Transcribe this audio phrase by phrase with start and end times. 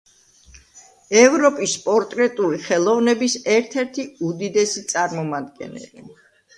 [1.23, 6.09] ევროპის პორტრეტული ხელოვნების ერთ-ერთი უდიდესი წარმომადგენელი.